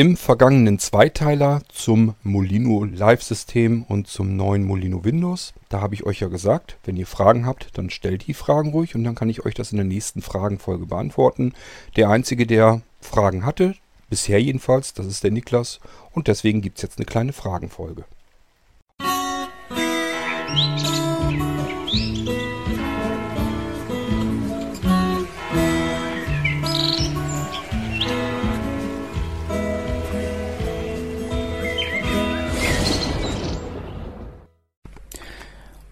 [0.00, 6.20] Im vergangenen Zweiteiler zum Molino Live-System und zum neuen Molino Windows, da habe ich euch
[6.20, 9.44] ja gesagt, wenn ihr Fragen habt, dann stellt die Fragen ruhig und dann kann ich
[9.44, 11.52] euch das in der nächsten Fragenfolge beantworten.
[11.96, 13.74] Der Einzige, der Fragen hatte,
[14.08, 15.80] bisher jedenfalls, das ist der Niklas
[16.12, 18.06] und deswegen gibt es jetzt eine kleine Fragenfolge.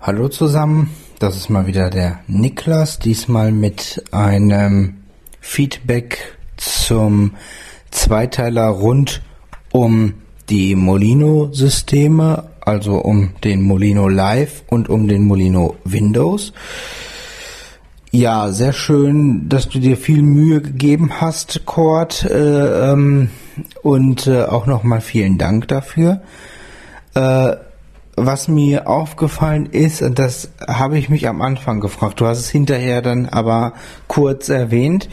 [0.09, 4.95] Hallo zusammen, das ist mal wieder der Niklas, diesmal mit einem
[5.39, 7.33] Feedback zum
[7.91, 9.21] Zweiteiler rund
[9.71, 10.15] um
[10.49, 16.55] die Molino-Systeme, also um den Molino Live und um den Molino Windows.
[18.11, 23.29] Ja, sehr schön, dass du dir viel Mühe gegeben hast, Cord, äh, ähm,
[23.83, 26.23] und äh, auch nochmal vielen Dank dafür.
[27.15, 27.57] Äh,
[28.27, 32.49] was mir aufgefallen ist, und das habe ich mich am Anfang gefragt, du hast es
[32.49, 33.73] hinterher dann aber
[34.07, 35.09] kurz erwähnt,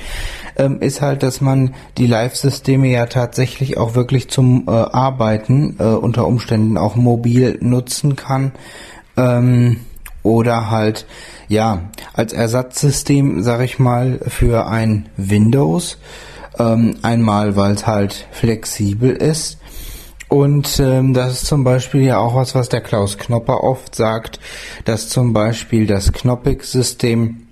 [0.58, 5.84] ähm, ist halt, dass man die Live-Systeme ja tatsächlich auch wirklich zum äh, Arbeiten äh,
[5.84, 8.52] unter Umständen auch mobil nutzen kann.
[9.18, 9.82] Ähm,
[10.24, 11.06] oder halt,
[11.48, 15.98] ja, als Ersatzsystem, sag ich mal, für ein Windows.
[16.58, 19.60] Ähm, einmal, weil es halt flexibel ist
[20.36, 24.42] und ähm, das ist zum Beispiel ja auch was, was der Klaus Knopper oft sagt,
[24.84, 27.48] dass zum Beispiel das Knoppix-System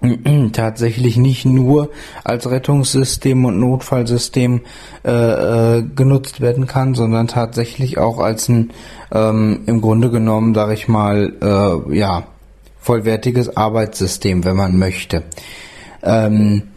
[0.54, 1.90] tatsächlich nicht nur
[2.24, 4.62] als Rettungssystem und Notfallsystem
[5.04, 8.70] äh, äh, genutzt werden kann, sondern tatsächlich auch als ein
[9.12, 12.24] ähm, im Grunde genommen, sage ich mal, äh, ja
[12.80, 15.24] vollwertiges Arbeitssystem, wenn man möchte.
[16.02, 16.68] Ähm,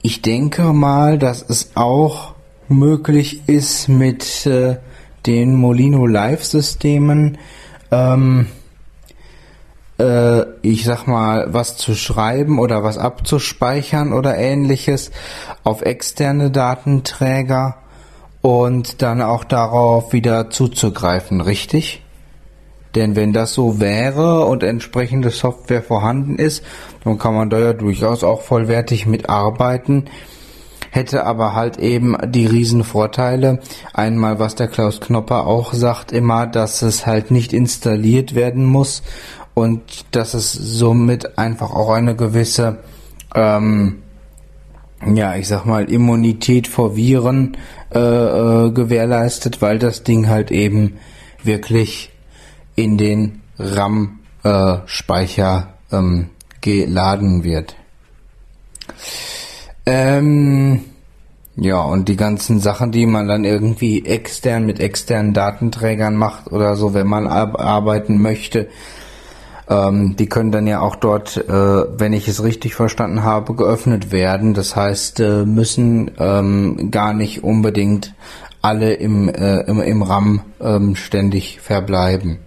[0.00, 2.29] ich denke mal, dass es auch
[2.70, 4.76] möglich ist mit äh,
[5.26, 7.38] den Molino Live Systemen,
[7.90, 8.46] ähm,
[9.98, 15.10] äh, ich sag mal, was zu schreiben oder was abzuspeichern oder ähnliches
[15.64, 17.76] auf externe Datenträger
[18.40, 22.02] und dann auch darauf wieder zuzugreifen, richtig?
[22.94, 26.64] Denn wenn das so wäre und entsprechende Software vorhanden ist,
[27.04, 30.08] dann kann man da ja durchaus auch vollwertig mitarbeiten
[30.90, 33.60] hätte aber halt eben die Riesenvorteile.
[33.94, 39.02] Einmal, was der Klaus Knopper auch sagt immer, dass es halt nicht installiert werden muss
[39.54, 42.78] und dass es somit einfach auch eine gewisse,
[43.34, 44.02] ähm,
[45.14, 47.56] ja, ich sag mal, Immunität vor Viren
[47.94, 50.98] äh, äh, gewährleistet, weil das Ding halt eben
[51.42, 52.10] wirklich
[52.74, 56.28] in den RAM-Speicher äh, ähm,
[56.60, 57.76] geladen wird.
[59.92, 60.82] Ähm,
[61.56, 66.76] ja, und die ganzen Sachen, die man dann irgendwie extern mit externen Datenträgern macht oder
[66.76, 68.68] so, wenn man arbeiten möchte,
[69.68, 74.12] ähm, die können dann ja auch dort, äh, wenn ich es richtig verstanden habe, geöffnet
[74.12, 74.54] werden.
[74.54, 78.14] Das heißt, äh, müssen ähm, gar nicht unbedingt
[78.62, 82.38] alle im, äh, im, im RAM ähm, ständig verbleiben.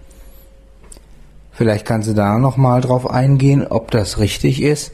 [1.52, 4.92] Vielleicht kannst du da nochmal drauf eingehen, ob das richtig ist.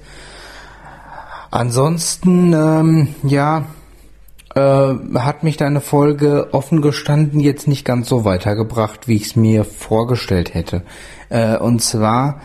[1.51, 3.67] Ansonsten, ähm, ja,
[4.55, 9.37] äh, hat mich deine Folge offen gestanden jetzt nicht ganz so weitergebracht, wie ich es
[9.37, 10.83] mir vorgestellt hätte.
[11.29, 12.41] Äh, und zwar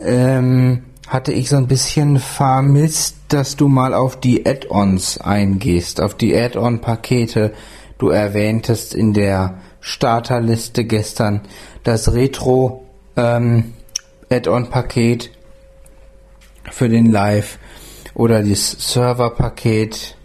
[0.00, 6.14] ähm, hatte ich so ein bisschen vermisst, dass du mal auf die Add-ons eingehst, auf
[6.14, 7.52] die Add-on-Pakete.
[7.98, 11.42] Du erwähntest in der Starterliste gestern
[11.82, 13.74] das Retro ähm,
[16.70, 17.58] für den Live
[18.14, 20.16] oder das Server-Paket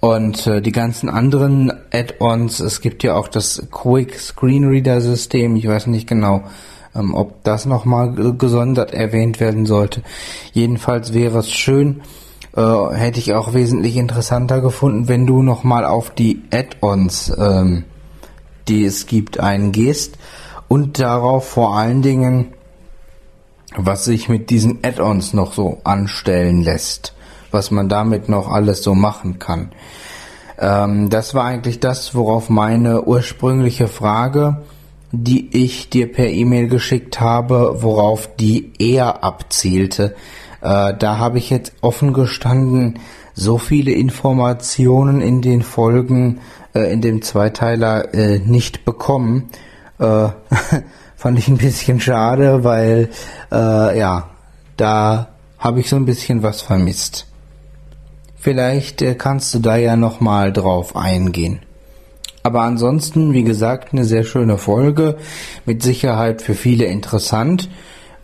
[0.00, 2.60] und äh, die ganzen anderen Add-ons.
[2.60, 5.56] Es gibt ja auch das Quick Screen Reader System.
[5.56, 6.44] Ich weiß nicht genau,
[6.94, 10.02] ähm, ob das nochmal gesondert erwähnt werden sollte.
[10.52, 12.02] Jedenfalls wäre es schön,
[12.56, 12.62] äh,
[12.94, 17.84] hätte ich auch wesentlich interessanter gefunden, wenn du nochmal auf die Add-ons, ähm,
[18.68, 20.18] die es gibt, eingehst
[20.68, 22.48] und darauf vor allen Dingen
[23.76, 27.14] was sich mit diesen Add-ons noch so anstellen lässt,
[27.50, 29.70] was man damit noch alles so machen kann.
[30.58, 34.62] Ähm, das war eigentlich das, worauf meine ursprüngliche Frage,
[35.12, 40.14] die ich dir per E-Mail geschickt habe, worauf die eher abzielte.
[40.60, 42.98] Äh, da habe ich jetzt offen gestanden
[43.34, 46.40] so viele Informationen in den Folgen
[46.74, 49.50] äh, in dem Zweiteiler äh, nicht bekommen.
[51.18, 53.08] Fand ich ein bisschen schade, weil
[53.50, 54.30] äh, ja,
[54.76, 57.26] da habe ich so ein bisschen was vermisst.
[58.36, 61.58] Vielleicht äh, kannst du da ja nochmal drauf eingehen.
[62.44, 65.16] Aber ansonsten, wie gesagt, eine sehr schöne Folge.
[65.66, 67.68] Mit Sicherheit für viele interessant.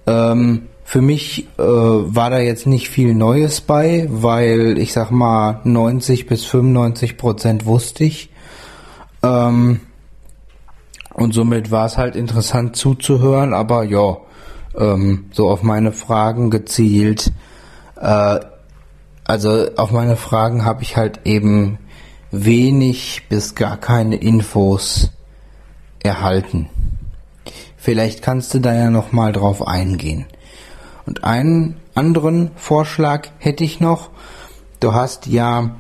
[0.06, 5.62] Ähm, für mich äh, war da jetzt nicht viel Neues bei, weil ich sag mal
[5.64, 8.30] 90 bis 95 Prozent wusste ich.
[9.24, 9.80] Ähm,
[11.14, 14.18] und somit war es halt interessant zuzuhören, aber ja,
[14.76, 17.32] ähm, so auf meine Fragen gezielt.
[18.00, 18.40] Äh,
[19.24, 21.78] also auf meine Fragen habe ich halt eben
[22.30, 25.12] wenig bis gar keine Infos
[26.02, 26.68] erhalten.
[27.76, 30.26] Vielleicht kannst du da ja noch mal drauf eingehen.
[31.06, 34.10] Und einen anderen Vorschlag hätte ich noch.
[34.80, 35.76] Du hast ja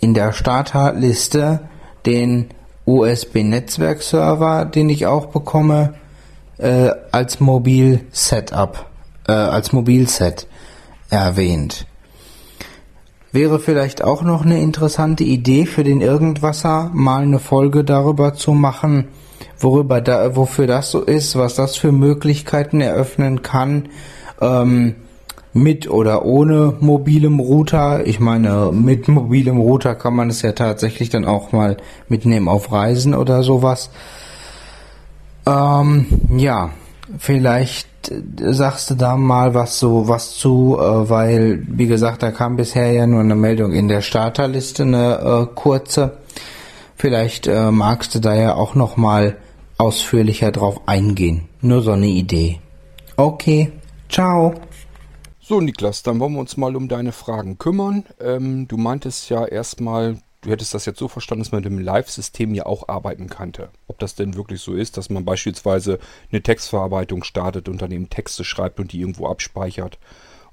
[0.00, 1.68] in der Starterliste
[2.06, 2.48] den
[2.88, 5.94] USB-Netzwerkserver, den ich auch bekomme,
[6.56, 8.86] äh, als Mobil-Setup,
[9.28, 10.46] äh, als Mobilset
[11.10, 11.86] erwähnt.
[13.30, 18.52] Wäre vielleicht auch noch eine interessante Idee für den Irgendwasser, mal eine Folge darüber zu
[18.52, 19.08] machen,
[19.58, 23.90] worüber da, wofür das so ist, was das für Möglichkeiten eröffnen kann,
[24.40, 24.94] ähm,
[25.52, 28.06] mit oder ohne mobilem Router.
[28.06, 31.76] Ich meine, mit mobilem Router kann man es ja tatsächlich dann auch mal
[32.08, 33.90] mitnehmen auf Reisen oder sowas.
[35.46, 36.06] Ähm,
[36.36, 36.70] ja,
[37.18, 37.88] vielleicht
[38.40, 42.92] sagst du da mal was so was zu, äh, weil wie gesagt, da kam bisher
[42.92, 46.18] ja nur eine Meldung in der Starterliste, eine äh, kurze.
[46.96, 49.36] Vielleicht äh, magst du da ja auch noch mal
[49.78, 51.48] ausführlicher drauf eingehen.
[51.60, 52.60] Nur so eine Idee.
[53.16, 53.72] Okay,
[54.08, 54.54] ciao.
[55.48, 58.04] So, Niklas, dann wollen wir uns mal um deine Fragen kümmern.
[58.20, 61.78] Ähm, du meintest ja erstmal, du hättest das jetzt so verstanden, dass man mit dem
[61.78, 63.70] Live-System ja auch arbeiten könnte.
[63.86, 66.00] Ob das denn wirklich so ist, dass man beispielsweise
[66.30, 69.98] eine Textverarbeitung startet und dann eben Texte schreibt und die irgendwo abspeichert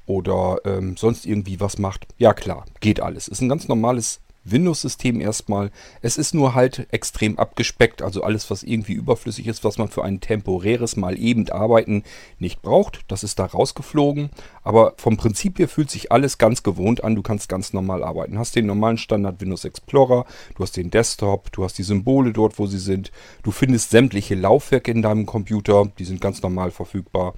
[0.06, 2.08] oder ähm, sonst irgendwie was macht.
[2.18, 3.28] Ja klar, geht alles.
[3.28, 5.72] Ist ein ganz normales Windows-System erstmal.
[6.02, 10.04] Es ist nur halt extrem abgespeckt, also alles, was irgendwie überflüssig ist, was man für
[10.04, 12.04] ein temporäres Mal eben arbeiten
[12.40, 14.30] nicht braucht, das ist da rausgeflogen.
[14.64, 17.16] Aber vom Prinzip her fühlt sich alles ganz gewohnt an.
[17.16, 18.40] Du kannst ganz normal arbeiten.
[18.40, 20.26] Hast den normalen Standard Windows Explorer,
[20.56, 23.12] du hast den Desktop, du hast die Symbole dort, wo sie sind.
[23.44, 27.34] Du findest sämtliche Laufwerke in deinem Computer, die sind ganz normal verfügbar.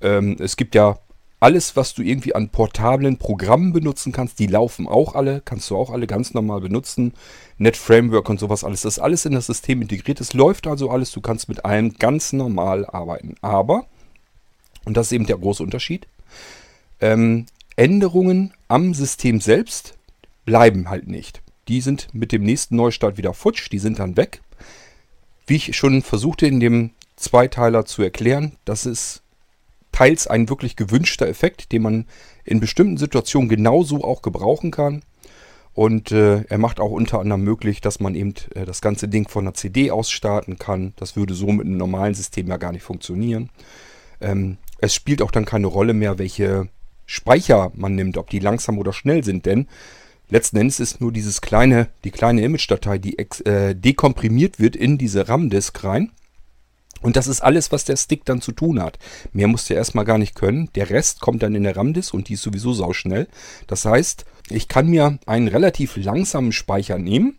[0.00, 0.98] Ähm, es gibt ja
[1.40, 5.76] alles, was du irgendwie an portablen Programmen benutzen kannst, die laufen auch alle, kannst du
[5.76, 7.14] auch alle ganz normal benutzen.
[7.56, 10.20] Net Framework und sowas alles, das ist alles in das System integriert.
[10.20, 13.34] Es läuft also alles, du kannst mit allem ganz normal arbeiten.
[13.40, 13.86] Aber,
[14.84, 16.06] und das ist eben der große Unterschied,
[17.00, 17.46] ähm,
[17.76, 19.94] Änderungen am System selbst
[20.44, 21.40] bleiben halt nicht.
[21.68, 24.42] Die sind mit dem nächsten Neustart wieder futsch, die sind dann weg.
[25.46, 29.22] Wie ich schon versuchte in dem Zweiteiler zu erklären, das ist
[30.00, 32.06] teils ein wirklich gewünschter Effekt, den man
[32.44, 35.02] in bestimmten Situationen genauso auch gebrauchen kann.
[35.74, 39.28] Und äh, er macht auch unter anderem möglich, dass man eben äh, das ganze Ding
[39.28, 40.94] von einer CD aus starten kann.
[40.96, 43.50] Das würde so mit einem normalen System ja gar nicht funktionieren.
[44.22, 46.68] Ähm, es spielt auch dann keine Rolle mehr, welche
[47.04, 49.66] Speicher man nimmt, ob die langsam oder schnell sind, denn
[50.30, 55.28] letzten Endes ist nur dieses kleine, die kleine Image-Datei, die äh, dekomprimiert wird in diese
[55.28, 56.10] RAM-Disk rein.
[57.00, 58.98] Und das ist alles, was der Stick dann zu tun hat.
[59.32, 60.68] Mehr muss der erstmal gar nicht können.
[60.74, 63.26] Der Rest kommt dann in der RAM-Disk und die ist sowieso sauschnell.
[63.66, 67.38] Das heißt, ich kann mir einen relativ langsamen Speicher nehmen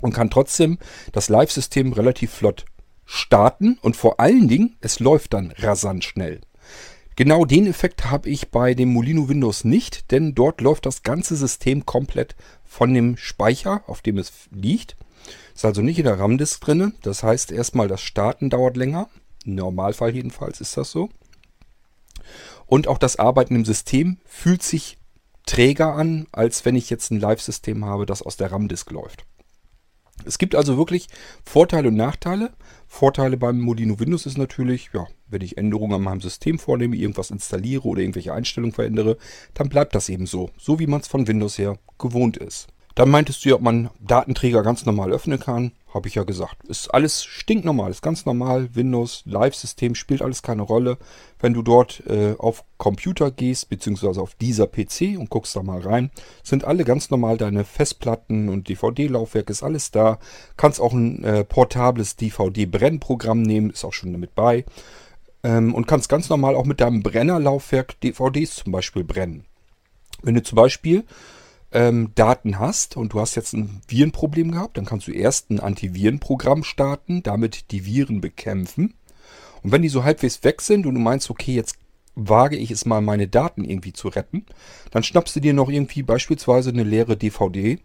[0.00, 0.78] und kann trotzdem
[1.12, 2.66] das Live-System relativ flott
[3.06, 6.40] starten und vor allen Dingen, es läuft dann rasant schnell.
[7.16, 11.36] Genau den Effekt habe ich bei dem Molino Windows nicht, denn dort läuft das ganze
[11.36, 12.34] System komplett
[12.64, 14.96] von dem Speicher, auf dem es liegt.
[15.54, 16.94] Ist also nicht in der RAM-Disk drin.
[17.02, 19.08] Das heißt, erstmal das Starten dauert länger.
[19.44, 21.10] Im Normalfall jedenfalls ist das so.
[22.66, 24.98] Und auch das Arbeiten im System fühlt sich
[25.46, 29.26] träger an, als wenn ich jetzt ein Live-System habe, das aus der RAM-Disk läuft.
[30.24, 31.08] Es gibt also wirklich
[31.44, 32.52] Vorteile und Nachteile.
[32.86, 37.30] Vorteile beim Modino Windows ist natürlich, ja, wenn ich Änderungen an meinem System vornehme, irgendwas
[37.30, 39.18] installiere oder irgendwelche Einstellungen verändere,
[39.54, 42.68] dann bleibt das eben so, so wie man es von Windows her gewohnt ist.
[42.94, 45.72] Dann meintest du ja, ob man Datenträger ganz normal öffnen kann.
[45.92, 46.64] Habe ich ja gesagt.
[46.64, 48.74] Ist alles stinknormal, ist ganz normal.
[48.74, 50.98] Windows, Live-System spielt alles keine Rolle.
[51.40, 55.80] Wenn du dort äh, auf Computer gehst, beziehungsweise auf dieser PC und guckst da mal
[55.80, 56.10] rein,
[56.42, 60.18] sind alle ganz normal deine Festplatten und DVD-Laufwerk ist alles da.
[60.56, 64.64] Kannst auch ein äh, portables DVD-Brennprogramm nehmen, ist auch schon damit bei.
[65.42, 69.44] Ähm, und kannst ganz normal auch mit deinem Brennerlaufwerk DVDs zum Beispiel brennen.
[70.22, 71.04] Wenn du zum Beispiel
[71.74, 75.60] ähm, Daten hast und du hast jetzt ein Virenproblem gehabt, dann kannst du erst ein
[75.60, 78.94] Antivirenprogramm starten, damit die Viren bekämpfen.
[79.62, 81.76] Und wenn die so halbwegs weg sind und du meinst, okay, jetzt
[82.14, 84.46] wage ich es mal, meine Daten irgendwie zu retten,
[84.92, 87.78] dann schnappst du dir noch irgendwie beispielsweise eine leere DVD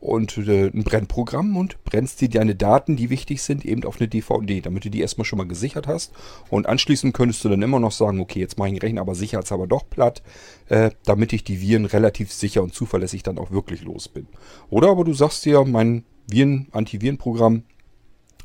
[0.00, 4.08] und äh, ein Brennprogramm und brennst dir deine Daten, die wichtig sind, eben auf eine
[4.08, 6.12] DVD, damit du die erstmal schon mal gesichert hast.
[6.48, 9.14] Und anschließend könntest du dann immer noch sagen, okay, jetzt mache ich den Rechner aber
[9.14, 10.22] sicherheitshalber doch platt,
[10.68, 14.26] äh, damit ich die Viren relativ sicher und zuverlässig dann auch wirklich los bin.
[14.70, 17.64] Oder aber du sagst dir, mein Viren, Antivirenprogramm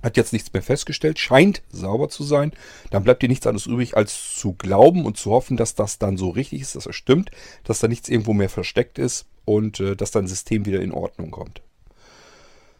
[0.05, 2.53] hat jetzt nichts mehr festgestellt, scheint sauber zu sein,
[2.91, 6.15] dann bleibt dir nichts anderes übrig, als zu glauben und zu hoffen, dass das dann
[6.15, 7.31] so richtig ist, dass das stimmt,
[7.63, 11.31] dass da nichts irgendwo mehr versteckt ist und äh, dass dein System wieder in Ordnung
[11.31, 11.61] kommt.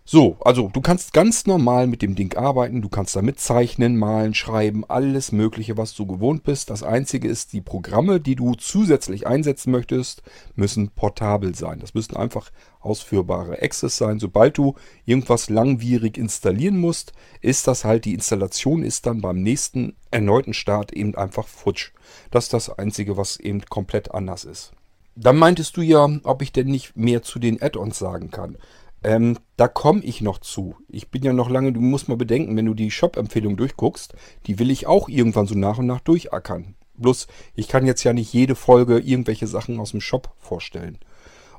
[0.08, 4.36] So, also du kannst ganz normal mit dem Ding arbeiten, du kannst damit zeichnen, malen,
[4.36, 6.70] schreiben, alles Mögliche, was du gewohnt bist.
[6.70, 10.22] Das Einzige ist, die Programme, die du zusätzlich einsetzen möchtest,
[10.54, 11.80] müssen portabel sein.
[11.80, 14.20] Das müssen einfach ausführbare Access sein.
[14.20, 19.96] Sobald du irgendwas langwierig installieren musst, ist das halt, die Installation ist dann beim nächsten
[20.12, 21.94] erneuten Start eben einfach futsch.
[22.30, 24.72] Das ist das Einzige, was eben komplett anders ist.
[25.16, 28.58] Dann meintest du ja, ob ich denn nicht mehr zu den Add-ons sagen kann.
[29.06, 30.78] Ähm, da komme ich noch zu.
[30.90, 34.16] Ich bin ja noch lange, du musst mal bedenken, wenn du die Shop-Empfehlung durchguckst,
[34.48, 36.74] die will ich auch irgendwann so nach und nach durchackern.
[36.98, 40.98] Bloß, ich kann jetzt ja nicht jede Folge irgendwelche Sachen aus dem Shop vorstellen.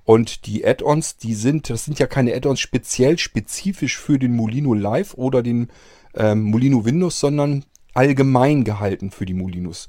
[0.02, 4.74] Und die Add-ons, die sind, das sind ja keine Add-ons speziell spezifisch für den Molino
[4.74, 5.68] Live oder den
[6.14, 9.86] ähm, Molino Windows, sondern allgemein gehalten für die Molinos.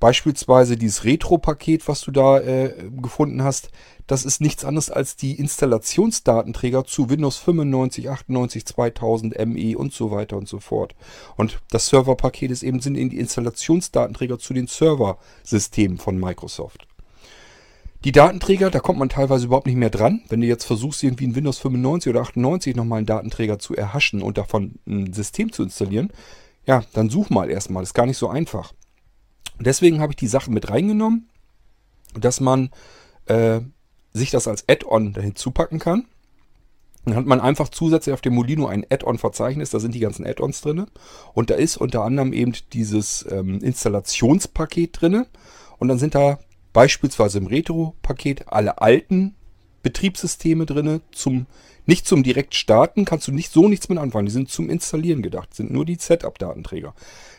[0.00, 3.70] Beispielsweise dieses Retro-Paket, was du da äh, gefunden hast,
[4.06, 10.10] das ist nichts anderes als die Installationsdatenträger zu Windows 95, 98, 2000, ME und so
[10.10, 10.94] weiter und so fort.
[11.36, 16.86] Und das Serverpaket ist eben sind die Installationsdatenträger zu den Serversystemen von Microsoft.
[18.04, 20.22] Die Datenträger, da kommt man teilweise überhaupt nicht mehr dran.
[20.28, 24.22] Wenn du jetzt versuchst, irgendwie in Windows 95 oder 98 nochmal einen Datenträger zu erhaschen
[24.22, 26.10] und davon ein System zu installieren,
[26.64, 27.82] ja, dann such mal erstmal.
[27.82, 28.72] Ist gar nicht so einfach.
[29.60, 31.28] Deswegen habe ich die Sachen mit reingenommen,
[32.14, 32.70] dass man
[33.26, 33.60] äh,
[34.12, 36.06] sich das als Add-on hinzupacken kann.
[37.04, 40.60] Dann hat man einfach zusätzlich auf dem Molino ein Add-on-Verzeichnis, da sind die ganzen Add-ons
[40.60, 40.86] drin.
[41.32, 45.26] Und da ist unter anderem eben dieses ähm, Installationspaket drin.
[45.78, 46.38] Und dann sind da
[46.72, 49.34] beispielsweise im Retro-Paket alle alten
[49.82, 51.00] Betriebssysteme drin.
[51.12, 51.46] Zum,
[51.88, 54.26] nicht zum direkt starten kannst du nicht so nichts mit anfangen.
[54.26, 56.94] Die sind zum Installieren gedacht, sind nur die Setup-Datenträger.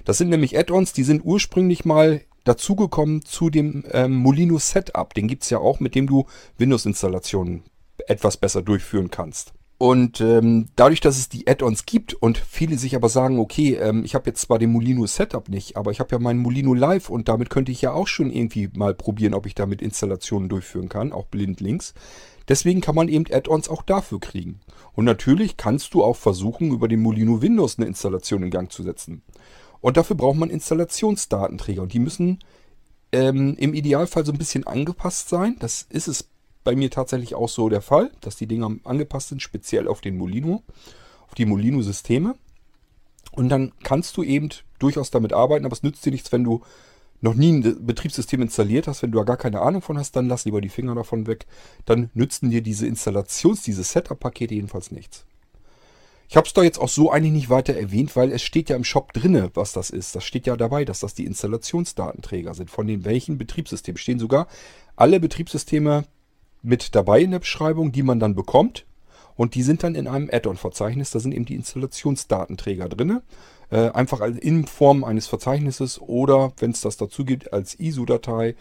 [0.06, 5.14] Das sind nämlich Add-ons, die sind ursprünglich mal dazugekommen zu dem ähm, Molino Setup.
[5.14, 6.26] Den gibt es ja auch, mit dem du
[6.58, 7.62] Windows-Installationen
[8.08, 9.54] etwas besser durchführen kannst.
[9.78, 14.04] Und ähm, dadurch, dass es die Add-ons gibt und viele sich aber sagen, okay, ähm,
[14.04, 17.10] ich habe jetzt zwar den Molino Setup nicht, aber ich habe ja meinen Molino Live
[17.10, 20.90] und damit könnte ich ja auch schon irgendwie mal probieren, ob ich damit Installationen durchführen
[20.90, 21.94] kann, auch blindlings.
[22.50, 24.60] Deswegen kann man eben Add-ons auch dafür kriegen.
[24.94, 28.84] Und natürlich kannst du auch versuchen, über den Molino Windows eine Installation in Gang zu
[28.84, 29.22] setzen.
[29.82, 31.84] Und dafür braucht man Installationsdatenträger.
[31.84, 32.40] Und die müssen
[33.12, 35.58] ähm, im Idealfall so ein bisschen angepasst sein.
[35.60, 36.28] Das ist es
[36.64, 40.18] bei mir tatsächlich auch so der Fall, dass die Dinger angepasst sind, speziell auf den
[40.18, 40.64] Molino,
[41.28, 42.36] auf die Molino-Systeme.
[43.32, 46.62] Und dann kannst du eben durchaus damit arbeiten, aber es nützt dir nichts, wenn du
[47.22, 50.28] noch nie ein Betriebssystem installiert hast, wenn du da gar keine Ahnung von hast, dann
[50.28, 51.46] lass lieber die Finger davon weg.
[51.86, 55.26] Dann nützen dir diese Installations-, diese Setup-Pakete jedenfalls nichts.
[56.30, 58.76] Ich habe es da jetzt auch so eigentlich nicht weiter erwähnt, weil es steht ja
[58.76, 60.16] im Shop drinne, was das ist.
[60.16, 62.70] Das steht ja dabei, dass das die Installationsdatenträger sind.
[62.70, 64.48] Von den welchen Betriebssystemen stehen sogar
[64.96, 66.06] alle Betriebssysteme
[66.62, 68.86] mit dabei in der Beschreibung, die man dann bekommt.
[69.36, 71.10] Und die sind dann in einem Add-on-Verzeichnis.
[71.10, 73.24] Da sind eben die Installationsdatenträger drinne.
[73.72, 78.56] Äh, einfach in Form eines Verzeichnisses oder, wenn es das dazu gibt, als ISO-Datei.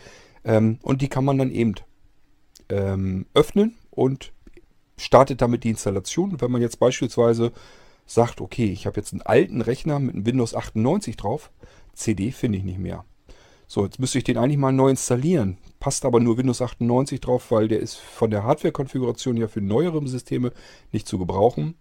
[0.45, 1.75] Ähm, und die kann man dann eben
[2.69, 4.33] ähm, öffnen und
[4.99, 6.41] startet damit die Installation.
[6.41, 7.53] Wenn man jetzt beispielsweise
[8.07, 11.51] sagt, okay, ich habe jetzt einen alten Rechner mit einem Windows 98 drauf,
[11.95, 13.05] CD finde ich nicht mehr.
[13.67, 15.59] So, jetzt müsste ich den eigentlich mal neu installieren.
[15.79, 20.07] Passt aber nur Windows 98 drauf, weil der ist von der Hardware-Konfiguration ja für neuere
[20.09, 20.53] Systeme
[20.91, 21.75] nicht zu gebrauchen.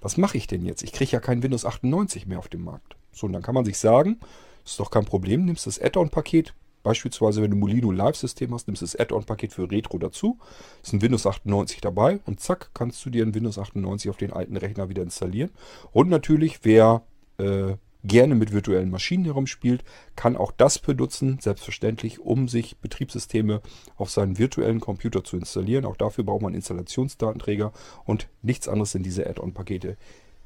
[0.00, 0.82] Was mache ich denn jetzt?
[0.82, 2.96] Ich kriege ja kein Windows 98 mehr auf dem Markt.
[3.12, 4.20] So, und dann kann man sich sagen,
[4.64, 8.96] ist doch kein Problem, nimmst das Add-on-Paket, Beispielsweise, wenn du Molino Live-System hast, nimmst das
[8.96, 10.38] Add-on-Paket für Retro dazu.
[10.82, 14.32] Ist ein Windows 98 dabei und zack, kannst du dir ein Windows 98 auf den
[14.32, 15.50] alten Rechner wieder installieren.
[15.92, 17.02] Und natürlich, wer
[17.38, 17.74] äh,
[18.08, 19.84] gerne mit virtuellen Maschinen herumspielt,
[20.16, 23.60] kann auch das benutzen, selbstverständlich, um sich Betriebssysteme
[23.96, 25.84] auf seinen virtuellen Computer zu installieren.
[25.84, 27.72] Auch dafür braucht man Installationsdatenträger
[28.04, 29.96] und nichts anderes sind diese Add-on-Pakete,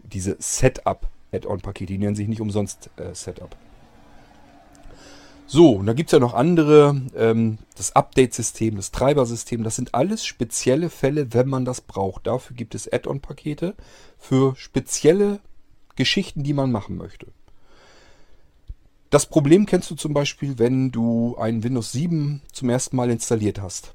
[0.02, 1.92] diese Setup-Add-on-Pakete.
[1.92, 3.56] Die nennen sich nicht umsonst äh, Setup.
[5.46, 9.94] So, und da gibt es ja noch andere, ähm, das Update-System, das Treibersystem, das sind
[9.94, 12.26] alles spezielle Fälle, wenn man das braucht.
[12.26, 13.74] Dafür gibt es Add-on-Pakete
[14.18, 15.40] für spezielle
[15.94, 17.26] Geschichten, die man machen möchte.
[19.12, 23.60] Das Problem kennst du zum Beispiel, wenn du ein Windows 7 zum ersten Mal installiert
[23.60, 23.94] hast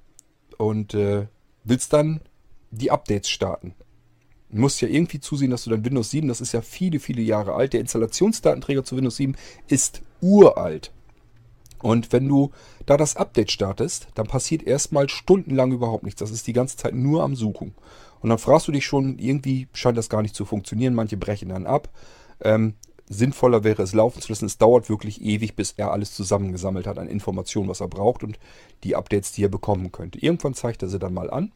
[0.60, 1.26] und äh,
[1.64, 2.22] willst dann
[2.70, 3.74] die Updates starten.
[4.52, 7.24] Du musst ja irgendwie zusehen, dass du dein Windows 7, das ist ja viele, viele
[7.24, 9.36] Jahre alt, der Installationsdatenträger zu Windows 7
[9.68, 10.92] ist uralt.
[11.82, 12.52] Und wenn du
[12.86, 16.20] da das Update startest, dann passiert erstmal stundenlang überhaupt nichts.
[16.20, 17.74] Das ist die ganze Zeit nur am Suchen.
[18.20, 20.94] Und dann fragst du dich schon, irgendwie scheint das gar nicht zu funktionieren.
[20.94, 21.90] Manche brechen dann ab.
[22.40, 22.76] Ähm,
[23.10, 24.46] sinnvoller wäre es laufen zu lassen.
[24.46, 28.40] Es dauert wirklich ewig, bis er alles zusammengesammelt hat an Informationen, was er braucht und
[28.84, 30.20] die Updates, die er bekommen könnte.
[30.20, 31.52] Irgendwann zeigt er sie dann mal an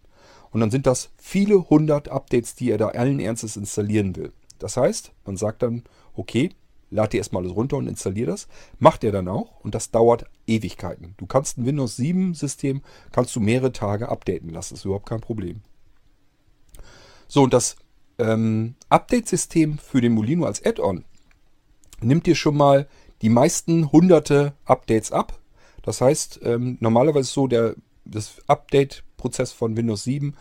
[0.52, 4.32] und dann sind das viele hundert Updates, die er da allen Ernstes installieren will.
[4.60, 6.52] Das heißt, man sagt dann, okay,
[6.90, 8.48] lad dir erstmal alles runter und installier das.
[8.80, 11.16] Macht er dann auch und das dauert Ewigkeiten.
[11.18, 12.82] Du kannst ein Windows 7 System,
[13.12, 15.62] kannst du mehrere Tage updaten lassen, ist überhaupt kein Problem.
[17.28, 17.78] So, und das
[18.20, 21.06] ähm, Update-System für den Molino als Add-on
[22.04, 22.88] nimmt dir schon mal
[23.22, 25.40] die meisten hunderte Updates ab.
[25.84, 30.36] Das heißt, ähm, normalerweise ist so, der, das Update-Prozess von Windows 7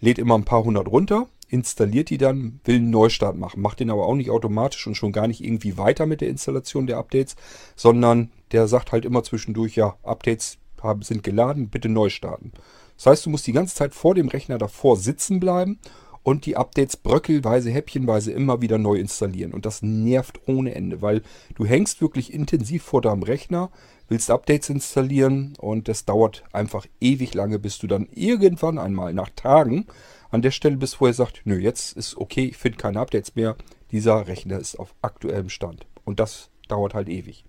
[0.00, 3.90] lädt immer ein paar hundert runter, installiert die dann, will einen Neustart machen, macht den
[3.90, 7.36] aber auch nicht automatisch und schon gar nicht irgendwie weiter mit der Installation der Updates,
[7.76, 12.52] sondern der sagt halt immer zwischendurch, ja, Updates haben, sind geladen, bitte neu starten.
[12.96, 15.78] Das heißt, du musst die ganze Zeit vor dem Rechner davor sitzen bleiben
[16.22, 19.52] und die Updates bröckelweise, häppchenweise immer wieder neu installieren.
[19.52, 21.22] Und das nervt ohne Ende, weil
[21.54, 23.70] du hängst wirklich intensiv vor deinem Rechner,
[24.08, 29.30] willst Updates installieren und das dauert einfach ewig lange, bis du dann irgendwann einmal nach
[29.34, 29.86] Tagen
[30.30, 33.34] an der Stelle bist, wo er sagt, nö, jetzt ist okay, ich finde keine Updates
[33.34, 33.56] mehr.
[33.90, 35.86] Dieser Rechner ist auf aktuellem Stand.
[36.04, 37.44] Und das dauert halt ewig.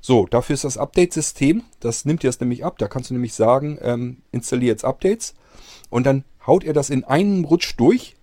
[0.00, 2.78] So, dafür ist das Update-System, das nimmt dir das nämlich ab.
[2.78, 5.34] Da kannst du nämlich sagen, ähm, installiere jetzt Updates
[5.90, 8.16] und dann haut er das in einem Rutsch durch.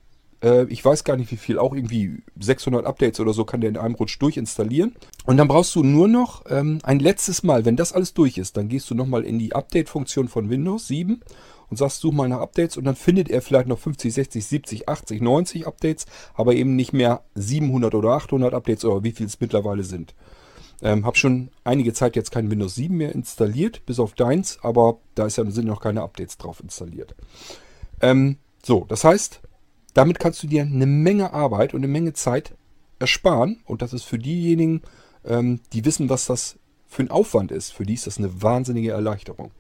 [0.44, 3.70] Äh, ich weiß gar nicht wie viel, auch irgendwie 600 Updates oder so kann der
[3.70, 4.96] in einem Rutsch durchinstallieren.
[5.26, 8.58] Und dann brauchst du nur noch ähm, ein letztes Mal, wenn das alles durch ist,
[8.58, 11.22] dann gehst du nochmal in die Update-Funktion von Windows 7
[11.70, 14.90] und sagst, such mal nach Updates und dann findet er vielleicht noch 50, 60, 70,
[14.90, 19.40] 80, 90 Updates, aber eben nicht mehr 700 oder 800 Updates oder wie viel es
[19.40, 20.14] mittlerweile sind.
[20.82, 25.00] Ähm, habe schon einige Zeit jetzt kein Windows 7 mehr installiert, bis auf deins, aber
[25.16, 27.16] da ist ja, sind noch keine Updates drauf installiert.
[28.02, 29.42] Ähm, so, das heißt,
[29.94, 32.56] damit kannst du dir eine Menge Arbeit und eine Menge Zeit
[33.00, 33.62] ersparen.
[33.66, 34.82] Und das ist für diejenigen,
[35.24, 37.72] ähm, die wissen, was das für ein Aufwand ist.
[37.72, 39.52] Für die ist das eine wahnsinnige Erleichterung.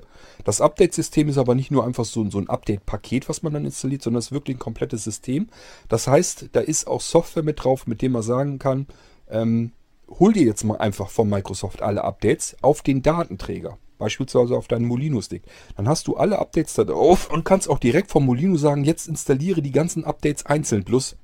[0.43, 4.01] Das Update-System ist aber nicht nur einfach so, so ein Update-Paket, was man dann installiert,
[4.01, 5.47] sondern es ist wirklich ein komplettes System.
[5.89, 8.87] Das heißt, da ist auch Software mit drauf, mit dem man sagen kann,
[9.29, 9.71] ähm,
[10.07, 13.77] hol dir jetzt mal einfach von Microsoft alle Updates auf den Datenträger.
[13.97, 15.43] Beispielsweise auf deinen Molino-Stick.
[15.77, 19.07] Dann hast du alle Updates da drauf und kannst auch direkt vom Molino sagen, jetzt
[19.07, 20.83] installiere die ganzen Updates einzeln.
[20.83, 21.17] Plus,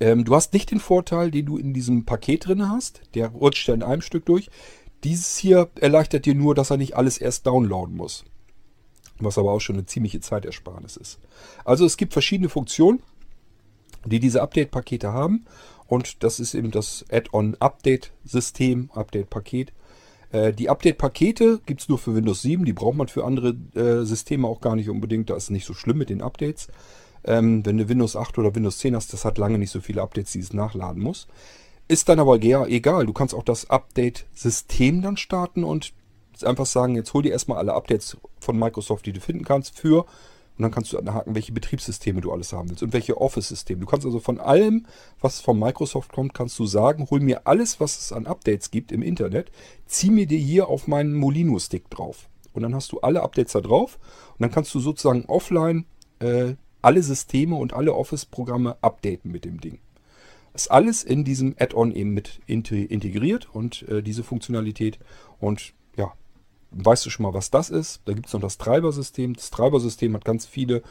[0.00, 3.02] ähm, du hast nicht den Vorteil, den du in diesem Paket drin hast.
[3.14, 4.50] Der rutscht ja in einem Stück durch.
[5.04, 8.24] Dieses hier erleichtert dir nur, dass er nicht alles erst downloaden muss.
[9.18, 11.18] Was aber auch schon eine ziemliche Zeitersparnis ist.
[11.64, 13.00] Also es gibt verschiedene Funktionen,
[14.04, 15.44] die diese Update-Pakete haben.
[15.86, 19.72] Und das ist eben das Add-on-Update-System, Update-Paket.
[20.32, 24.04] Äh, die Update-Pakete gibt es nur für Windows 7, die braucht man für andere äh,
[24.04, 25.30] Systeme auch gar nicht unbedingt.
[25.30, 26.68] Da ist es nicht so schlimm mit den Updates.
[27.24, 30.02] Ähm, wenn du Windows 8 oder Windows 10 hast, das hat lange nicht so viele
[30.02, 31.28] Updates, die es nachladen muss.
[31.86, 33.06] Ist dann aber egal.
[33.06, 35.92] Du kannst auch das Update-System dann starten und
[36.42, 40.06] einfach sagen, jetzt hol dir erstmal alle Updates von Microsoft, die du finden kannst, für
[40.56, 43.80] und dann kannst du anhaken, welche Betriebssysteme du alles haben willst und welche Office-Systeme.
[43.80, 44.86] Du kannst also von allem,
[45.20, 48.92] was von Microsoft kommt, kannst du sagen, hol mir alles, was es an Updates gibt
[48.92, 49.50] im Internet,
[49.86, 52.28] zieh mir dir hier auf meinen Molino-Stick drauf.
[52.52, 53.98] Und dann hast du alle Updates da drauf
[54.32, 55.86] und dann kannst du sozusagen offline
[56.18, 59.78] äh, alle Systeme und alle Office-Programme updaten mit dem Ding.
[60.52, 64.98] Ist alles in diesem Add-on eben mit integriert und äh, diese Funktionalität.
[65.40, 66.12] Und ja,
[66.72, 68.00] weißt du schon mal, was das ist.
[68.04, 69.34] Da gibt es noch das Treibersystem.
[69.34, 70.82] Das Treibersystem hat ganz viele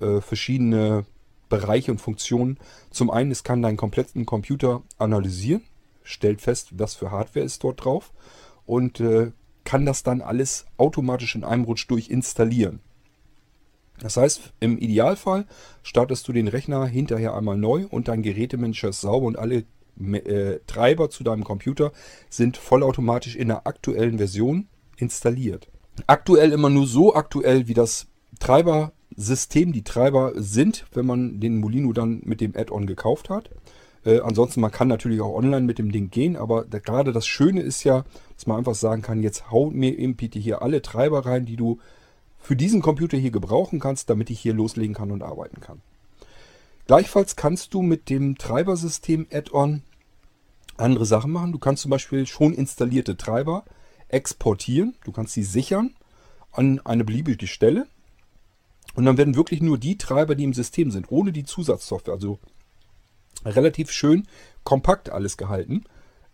[0.00, 1.04] äh, verschiedene
[1.48, 2.58] Bereiche und Funktionen.
[2.90, 5.62] Zum einen, es kann deinen kompletten Computer analysieren,
[6.02, 8.12] stellt fest, was für Hardware ist dort drauf
[8.66, 9.32] und äh,
[9.64, 12.80] kann das dann alles automatisch in einem Rutsch durch installieren.
[13.98, 15.46] Das heißt, im Idealfall
[15.82, 19.64] startest du den Rechner hinterher einmal neu und dein Gerätemanager ist sauber und alle
[20.00, 21.92] äh, Treiber zu deinem Computer
[22.30, 24.68] sind vollautomatisch in der aktuellen Version
[25.00, 25.68] installiert.
[26.06, 28.06] Aktuell immer nur so aktuell, wie das
[28.38, 33.50] Treibersystem, die Treiber sind, wenn man den Molino dann mit dem Add-on gekauft hat.
[34.04, 37.26] Äh, ansonsten, man kann natürlich auch online mit dem Ding gehen, aber da, gerade das
[37.26, 40.80] Schöne ist ja, dass man einfach sagen kann, jetzt hau mir eben bitte hier alle
[40.80, 41.78] Treiber rein, die du
[42.38, 45.82] für diesen Computer hier gebrauchen kannst, damit ich hier loslegen kann und arbeiten kann.
[46.86, 49.82] Gleichfalls kannst du mit dem Treibersystem Add-on
[50.78, 51.52] andere Sachen machen.
[51.52, 53.64] Du kannst zum Beispiel schon installierte Treiber
[54.12, 54.96] exportieren.
[55.04, 55.94] Du kannst sie sichern
[56.52, 57.86] an eine beliebige Stelle.
[58.94, 62.38] Und dann werden wirklich nur die Treiber, die im System sind, ohne die Zusatzsoftware, also
[63.44, 64.26] relativ schön
[64.64, 65.84] kompakt alles gehalten.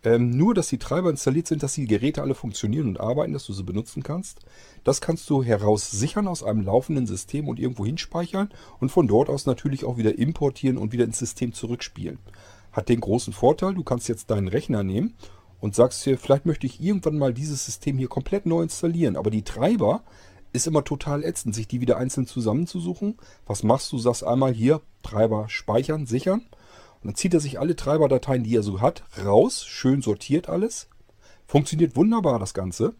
[0.03, 3.45] Ähm, nur, dass die Treiber installiert sind, dass die Geräte alle funktionieren und arbeiten, dass
[3.45, 4.39] du sie benutzen kannst.
[4.83, 9.29] Das kannst du heraus sichern aus einem laufenden System und irgendwo hinspeichern und von dort
[9.29, 12.19] aus natürlich auch wieder importieren und wieder ins System zurückspielen.
[12.71, 15.15] Hat den großen Vorteil, du kannst jetzt deinen Rechner nehmen
[15.59, 19.29] und sagst dir, vielleicht möchte ich irgendwann mal dieses System hier komplett neu installieren, aber
[19.29, 20.03] die Treiber
[20.53, 23.17] ist immer total ätzend, sich die wieder einzeln zusammenzusuchen.
[23.45, 23.97] Was machst du?
[23.97, 26.41] Sagst einmal hier Treiber speichern, sichern
[27.01, 30.89] und dann zieht er sich alle Treiberdateien, die er so hat, raus, schön sortiert alles.
[31.45, 32.95] Funktioniert wunderbar das Ganze.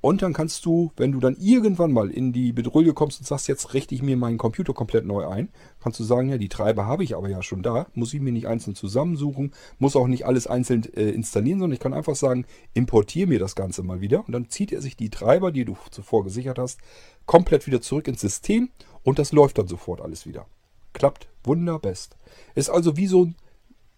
[0.00, 3.48] Und dann kannst du, wenn du dann irgendwann mal in die Bedrohung kommst und sagst,
[3.48, 5.48] jetzt richte ich mir meinen Computer komplett neu ein,
[5.80, 8.30] kannst du sagen, ja, die Treiber habe ich aber ja schon da, muss ich mir
[8.30, 12.46] nicht einzeln zusammensuchen, muss auch nicht alles einzeln äh, installieren, sondern ich kann einfach sagen,
[12.74, 15.76] importiere mir das Ganze mal wieder und dann zieht er sich die Treiber, die du
[15.90, 16.78] zuvor gesichert hast,
[17.26, 18.70] komplett wieder zurück ins System
[19.02, 20.46] und das läuft dann sofort alles wieder.
[20.92, 22.16] Klappt wunderbest.
[22.54, 23.36] Ist also wie so ein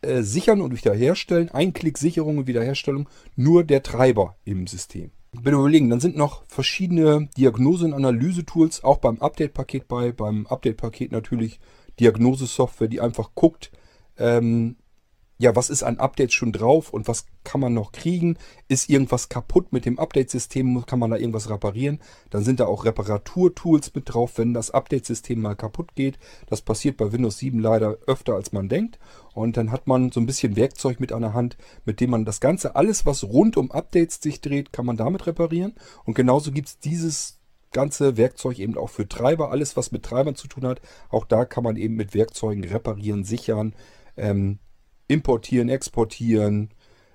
[0.01, 5.11] äh, Sichern und Wiederherstellen, Einklick-Sicherung und Wiederherstellung, nur der Treiber im System.
[5.33, 10.13] Ich bin überlegen, dann sind noch verschiedene Diagnose- und Analyse-Tools auch beim Update-Paket bei.
[10.13, 11.61] Beim Update-Paket natürlich
[12.01, 13.71] Diagnosesoftware, die einfach guckt,
[14.19, 14.77] ähm,
[15.41, 18.37] ja, was ist an Updates schon drauf und was kann man noch kriegen?
[18.69, 20.85] Ist irgendwas kaputt mit dem Update-System?
[20.85, 21.99] Kann man da irgendwas reparieren?
[22.29, 26.19] Dann sind da auch Reparaturtools mit drauf, wenn das Update-System mal kaputt geht.
[26.47, 28.99] Das passiert bei Windows 7 leider öfter als man denkt.
[29.33, 32.27] Und dann hat man so ein bisschen Werkzeug mit an der Hand, mit dem man
[32.27, 35.75] das Ganze, alles was rund um Updates sich dreht, kann man damit reparieren.
[36.05, 37.39] Und genauso gibt es dieses
[37.73, 40.83] ganze Werkzeug eben auch für Treiber, alles was mit Treibern zu tun hat.
[41.09, 43.73] Auch da kann man eben mit Werkzeugen reparieren, sichern.
[44.19, 44.59] Ähm,
[45.11, 46.71] importieren, exportieren,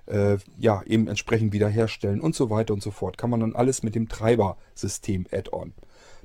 [0.06, 3.18] äh, ja, eben entsprechend wiederherstellen und so weiter und so fort.
[3.18, 5.72] Kann man dann alles mit dem Treiber-System Add-on.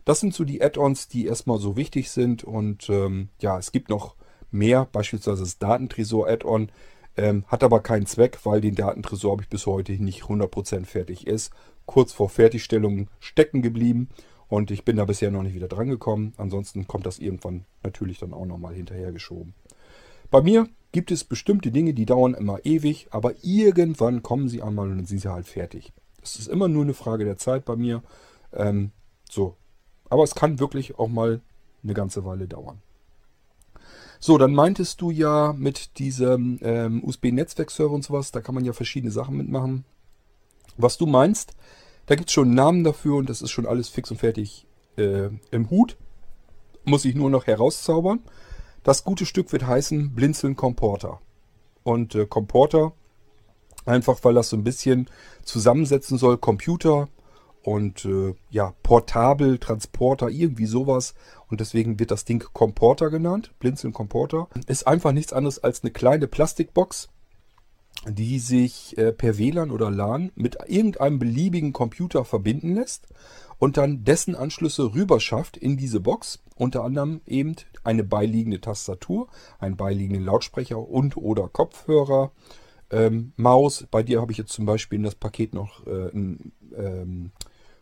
[0.06, 3.90] Das sind so die Add-ons, die erstmal so wichtig sind und ähm, ja, es gibt
[3.90, 4.16] noch
[4.52, 6.72] mehr, beispielsweise das Datentresor-Add-on,
[7.18, 11.28] ähm, hat aber keinen Zweck, weil den Datentresor habe ich bis heute nicht 100% fertig
[11.28, 11.52] ist.
[11.86, 14.10] Kurz vor Fertigstellung stecken geblieben
[14.48, 16.34] und ich bin da bisher noch nicht wieder dran gekommen.
[16.38, 19.54] Ansonsten kommt das irgendwann natürlich dann auch nochmal hinterhergeschoben.
[20.30, 24.90] Bei mir gibt es bestimmte Dinge, die dauern immer ewig, aber irgendwann kommen sie einmal
[24.90, 25.94] und dann sind sie halt fertig.
[26.22, 28.04] Es ist immer nur eine Frage der Zeit bei mir.
[28.54, 28.92] Ähm,
[29.30, 29.56] so.
[30.10, 31.42] Aber es kann wirklich auch mal
[31.84, 32.82] eine ganze Weile dauern.
[34.20, 38.74] So, dann meintest du ja mit diesem ähm, USB-Netzwerkserver und sowas, da kann man ja
[38.74, 39.84] verschiedene Sachen mitmachen.
[40.78, 41.56] Was du meinst,
[42.06, 45.30] da gibt es schon Namen dafür und das ist schon alles fix und fertig äh,
[45.50, 45.98] im Hut.
[46.84, 48.20] Muss ich nur noch herauszaubern.
[48.84, 51.20] Das gute Stück wird heißen Blinzeln Comporter.
[51.84, 52.94] Und äh, Comporter,
[53.86, 55.10] einfach weil das so ein bisschen
[55.44, 57.08] zusammensetzen soll, Computer
[57.64, 61.14] und äh, ja, portabel, Transporter, irgendwie sowas.
[61.50, 63.52] Und deswegen wird das Ding Comporter genannt.
[63.60, 64.48] Blinzeln Comporter.
[64.68, 67.10] Ist einfach nichts anderes als eine kleine Plastikbox,
[68.08, 73.08] die sich äh, per WLAN oder LAN mit irgendeinem beliebigen Computer verbinden lässt
[73.60, 76.40] und dann dessen Anschlüsse rüber schafft in diese Box.
[76.56, 79.28] Unter anderem eben eine beiliegende Tastatur,
[79.60, 82.32] einen beiliegenden Lautsprecher und oder Kopfhörer,
[82.92, 83.88] ähm, Maus.
[83.90, 87.32] Bei dir habe ich jetzt zum Beispiel in das Paket noch äh, einen ähm,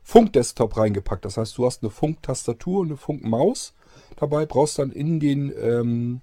[0.04, 1.26] Funkdesktop reingepackt.
[1.26, 3.74] Das heißt, du hast eine Funktastatur und eine Funkmaus
[4.16, 6.22] dabei, brauchst dann in den ähm,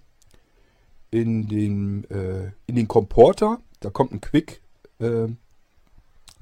[1.10, 4.60] in den äh, in den Komporter, da kommt ein Quick
[4.98, 5.28] äh,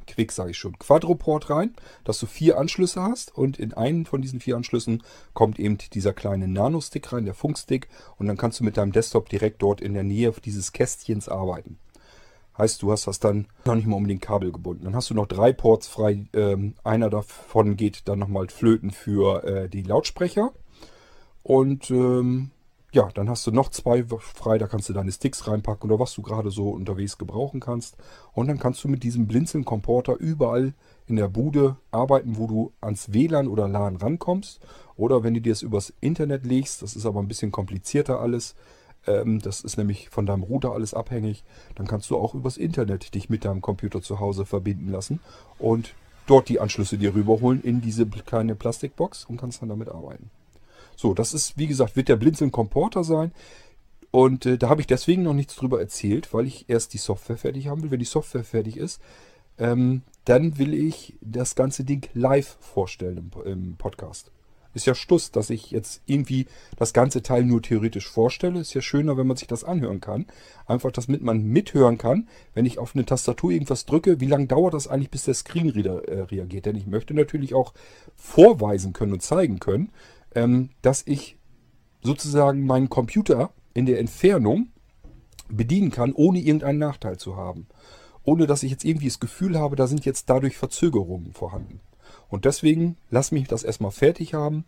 [0.06, 4.22] Quick sage ich schon, Quadroport rein, dass du vier Anschlüsse hast und in einen von
[4.22, 8.64] diesen vier Anschlüssen kommt eben dieser kleine Nano-Stick rein, der Funkstick und dann kannst du
[8.64, 11.78] mit deinem Desktop direkt dort in der Nähe dieses Kästchens arbeiten.
[12.56, 14.84] Heißt, du hast das dann noch nicht mal unbedingt Kabel gebunden.
[14.84, 16.26] Dann hast du noch drei Ports frei.
[16.32, 20.52] Ähm, einer davon geht dann nochmal flöten für äh, die Lautsprecher.
[21.42, 22.52] Und ähm,
[22.94, 26.14] ja, dann hast du noch zwei frei, da kannst du deine Sticks reinpacken oder was
[26.14, 27.96] du gerade so unterwegs gebrauchen kannst.
[28.33, 30.74] Und dann kannst du mit diesem Blinzeln-Komporter überall
[31.07, 34.61] in der Bude arbeiten, wo du ans WLAN oder LAN rankommst.
[34.96, 38.54] Oder wenn du dir das übers Internet legst, das ist aber ein bisschen komplizierter alles.
[39.09, 41.42] Ähm, das ist nämlich von deinem Router alles abhängig.
[41.74, 45.18] Dann kannst du auch übers Internet dich mit deinem Computer zu Hause verbinden lassen
[45.59, 45.94] und
[46.28, 50.30] dort die Anschlüsse dir rüberholen in diese kleine Plastikbox und kannst dann damit arbeiten.
[50.96, 53.33] So, das ist, wie gesagt, wird der Blinzeln Comporter sein.
[54.11, 57.37] Und äh, da habe ich deswegen noch nichts drüber erzählt, weil ich erst die Software
[57.37, 57.90] fertig haben will.
[57.90, 59.00] Wenn die Software fertig ist,
[59.59, 64.30] ähm, dann will ich das ganze Ding live vorstellen im, im Podcast.
[64.74, 68.59] Ist ja Stuss, dass ich jetzt irgendwie das ganze Teil nur theoretisch vorstelle.
[68.59, 70.26] Ist ja schöner, wenn man sich das anhören kann.
[70.66, 74.74] Einfach, damit man mithören kann, wenn ich auf eine Tastatur irgendwas drücke, wie lange dauert
[74.74, 76.66] das eigentlich, bis der Screenreader äh, reagiert.
[76.66, 77.72] Denn ich möchte natürlich auch
[78.16, 79.92] vorweisen können und zeigen können,
[80.35, 81.38] ähm, dass ich
[82.03, 84.68] sozusagen meinen Computer in der Entfernung
[85.49, 87.66] bedienen kann, ohne irgendeinen Nachteil zu haben.
[88.25, 91.81] Ohne dass ich jetzt irgendwie das Gefühl habe, da sind jetzt dadurch Verzögerungen vorhanden.
[92.29, 94.64] Und deswegen lass mich das erstmal fertig haben.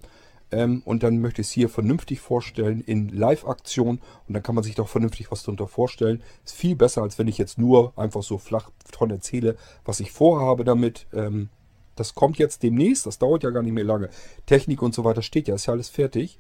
[0.52, 4.00] Ähm, und dann möchte ich es hier vernünftig vorstellen in Live-Aktion.
[4.28, 6.22] Und dann kann man sich doch vernünftig was darunter vorstellen.
[6.44, 10.12] Ist viel besser, als wenn ich jetzt nur einfach so flach von erzähle, was ich
[10.12, 11.06] vorhabe damit.
[11.12, 11.48] Ähm,
[11.96, 13.06] das kommt jetzt demnächst.
[13.06, 14.10] Das dauert ja gar nicht mehr lange.
[14.46, 15.54] Technik und so weiter steht ja.
[15.54, 16.38] Ist ja alles fertig.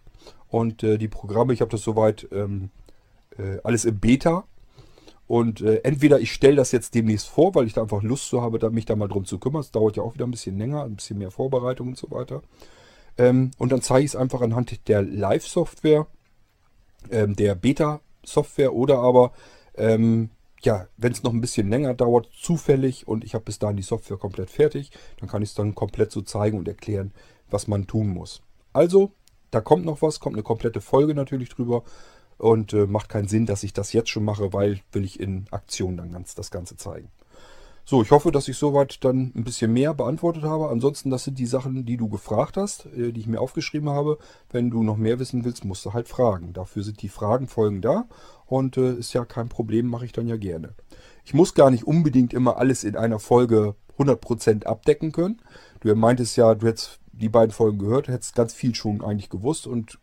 [0.48, 2.70] Und äh, die Programme, ich habe das soweit ähm,
[3.38, 4.44] äh, alles im Beta.
[5.26, 8.42] Und äh, entweder ich stelle das jetzt demnächst vor, weil ich da einfach Lust zu
[8.42, 9.60] habe, da, mich da mal drum zu kümmern.
[9.60, 12.42] Es dauert ja auch wieder ein bisschen länger, ein bisschen mehr Vorbereitung und so weiter.
[13.18, 16.06] Ähm, und dann zeige ich es einfach anhand der Live-Software,
[17.10, 19.32] ähm, der Beta-Software oder aber,
[19.76, 20.30] ähm,
[20.66, 23.82] ja, wenn es noch ein bisschen länger dauert, zufällig und ich habe bis dahin die
[23.82, 27.12] Software komplett fertig, dann kann ich es dann komplett so zeigen und erklären,
[27.48, 28.42] was man tun muss.
[28.72, 29.12] Also,
[29.50, 31.84] da kommt noch was, kommt eine komplette Folge natürlich drüber.
[32.38, 35.46] Und äh, macht keinen Sinn, dass ich das jetzt schon mache, weil will ich in
[35.50, 37.08] Aktion dann ganz das Ganze zeigen.
[37.88, 40.70] So, ich hoffe, dass ich soweit dann ein bisschen mehr beantwortet habe.
[40.70, 44.18] Ansonsten, das sind die Sachen, die du gefragt hast, äh, die ich mir aufgeschrieben habe.
[44.50, 46.52] Wenn du noch mehr wissen willst, musst du halt fragen.
[46.52, 48.06] Dafür sind die Fragenfolgen da
[48.44, 50.74] und äh, ist ja kein Problem, mache ich dann ja gerne.
[51.24, 55.40] Ich muss gar nicht unbedingt immer alles in einer Folge 100% abdecken können.
[55.78, 59.68] Du meintest ja, du hättest die beiden Folgen gehört, hättest ganz viel schon eigentlich gewusst
[59.68, 60.00] und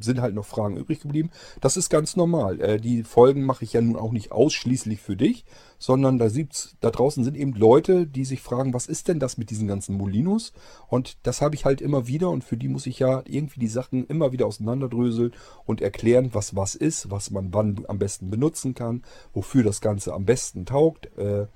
[0.00, 1.30] sind halt noch Fragen übrig geblieben.
[1.60, 2.60] Das ist ganz normal.
[2.60, 5.44] Äh, die Folgen mache ich ja nun auch nicht ausschließlich für dich,
[5.78, 6.28] sondern da,
[6.80, 9.96] da draußen sind eben Leute, die sich fragen, was ist denn das mit diesen ganzen
[9.96, 10.52] Molinos?
[10.88, 13.68] Und das habe ich halt immer wieder und für die muss ich ja irgendwie die
[13.68, 15.32] Sachen immer wieder auseinanderdröseln
[15.64, 20.14] und erklären, was was ist, was man wann am besten benutzen kann, wofür das Ganze
[20.14, 21.06] am besten taugt.
[21.16, 21.46] Äh,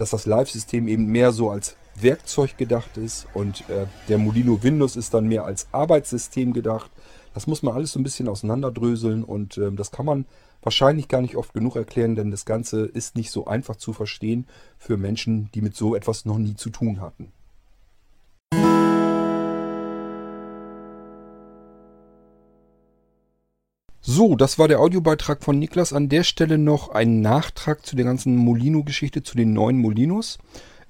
[0.00, 4.96] dass das Live-System eben mehr so als Werkzeug gedacht ist und äh, der Molino Windows
[4.96, 6.90] ist dann mehr als Arbeitssystem gedacht.
[7.34, 10.26] Das muss man alles so ein bisschen auseinanderdröseln und äh, das kann man
[10.62, 14.46] wahrscheinlich gar nicht oft genug erklären, denn das Ganze ist nicht so einfach zu verstehen
[14.78, 17.32] für Menschen, die mit so etwas noch nie zu tun hatten.
[24.02, 25.92] So, das war der Audiobeitrag von Niklas.
[25.92, 30.38] An der Stelle noch ein Nachtrag zu der ganzen Molino-Geschichte, zu den neuen Molinos.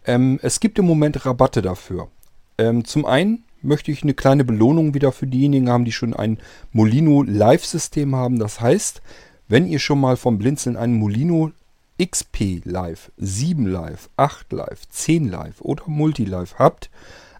[0.06, 2.08] Ähm, es gibt im Moment Rabatte dafür.
[2.56, 6.38] Ähm, zum einen möchte ich eine kleine Belohnung wieder für diejenigen haben, die schon ein
[6.72, 8.38] Molino Live-System haben.
[8.38, 9.02] Das heißt,
[9.48, 11.52] wenn ihr schon mal vom Blinzeln einen Molino
[12.00, 16.90] XP Live, 7 Live, 8 Live, 10 Live oder Multi Live habt,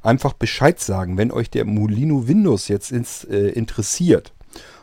[0.02, 4.32] einfach Bescheid sagen, wenn euch der Molino Windows jetzt ins, äh, interessiert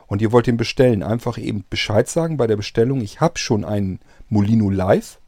[0.08, 1.04] und ihr wollt ihn bestellen.
[1.04, 5.20] Einfach eben Bescheid sagen bei der Bestellung, ich habe schon einen Molino Live.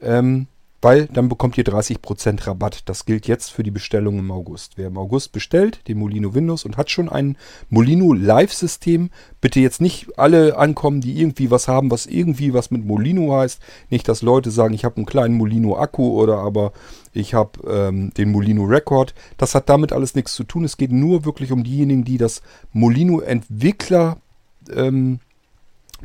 [0.00, 0.48] Ähm,
[0.80, 2.82] weil dann bekommt ihr 30% Rabatt.
[2.88, 4.74] Das gilt jetzt für die Bestellung im August.
[4.76, 7.36] Wer im August bestellt, den Molino Windows und hat schon ein
[7.68, 9.10] Molino Live-System,
[9.40, 13.60] bitte jetzt nicht alle ankommen, die irgendwie was haben, was irgendwie was mit Molino heißt.
[13.90, 16.72] Nicht, dass Leute sagen, ich habe einen kleinen Molino Akku oder aber
[17.12, 19.14] ich habe ähm, den Molino Record.
[19.36, 20.64] Das hat damit alles nichts zu tun.
[20.64, 22.40] Es geht nur wirklich um diejenigen, die das
[22.72, 24.18] Molino Entwickler
[24.72, 25.18] ähm,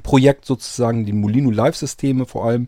[0.01, 2.67] Projekt sozusagen, die Molino Live-Systeme vor allem,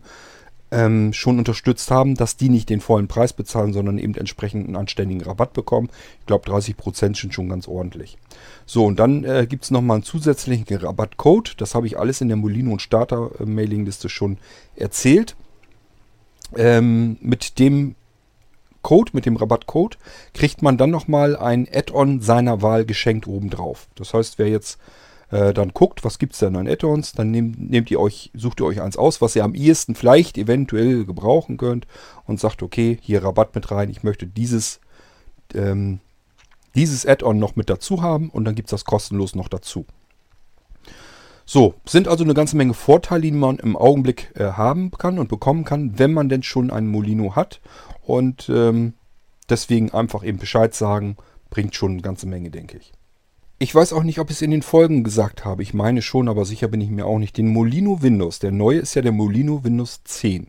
[0.70, 4.76] ähm, schon unterstützt haben, dass die nicht den vollen Preis bezahlen, sondern eben entsprechend einen
[4.76, 5.88] anständigen Rabatt bekommen.
[6.20, 8.18] Ich glaube, 30% sind schon ganz ordentlich.
[8.64, 11.54] So, und dann äh, gibt es nochmal einen zusätzlichen Rabattcode.
[11.58, 14.38] Das habe ich alles in der Molino und Starter Mailingliste schon
[14.74, 15.36] erzählt.
[16.56, 17.94] Ähm, mit dem
[18.82, 19.98] Code, mit dem Rabattcode,
[20.32, 23.88] kriegt man dann nochmal ein Add-on seiner Wahl geschenkt obendrauf.
[23.96, 24.78] Das heißt, wer jetzt
[25.30, 28.60] äh, dann guckt, was gibt es denn an Add-ons, dann nehmt, nehmt ihr euch, sucht
[28.60, 31.86] ihr euch eins aus, was ihr am ehesten vielleicht eventuell gebrauchen könnt
[32.24, 34.80] und sagt, okay, hier Rabatt mit rein, ich möchte dieses,
[35.54, 36.00] ähm,
[36.74, 39.86] dieses Add-on noch mit dazu haben und dann gibt es das kostenlos noch dazu.
[41.48, 45.28] So, sind also eine ganze Menge Vorteile, die man im Augenblick äh, haben kann und
[45.28, 47.60] bekommen kann, wenn man denn schon einen Molino hat.
[48.02, 48.94] Und ähm,
[49.48, 51.16] deswegen einfach eben Bescheid sagen,
[51.48, 52.92] bringt schon eine ganze Menge, denke ich.
[53.58, 55.62] Ich weiß auch nicht, ob ich es in den Folgen gesagt habe.
[55.62, 57.38] Ich meine schon, aber sicher bin ich mir auch nicht.
[57.38, 60.48] Den Molino Windows, der neue ist ja der Molino Windows 10.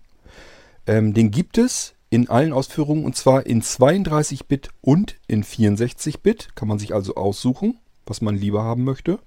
[0.88, 6.50] Ähm, den gibt es in allen Ausführungen und zwar in 32-Bit und in 64-Bit.
[6.56, 9.20] Kann man sich also aussuchen, was man lieber haben möchte.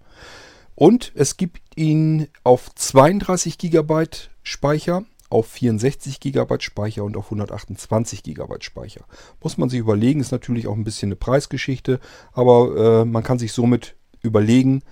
[0.75, 4.05] Und es gibt ihn auf 32 GB
[4.43, 9.05] Speicher, auf 64 GB Speicher und auf 128 GB Speicher.
[9.43, 12.01] Muss man sich überlegen, ist natürlich auch ein bisschen eine Preisgeschichte,
[12.33, 14.83] aber äh, man kann sich somit überlegen,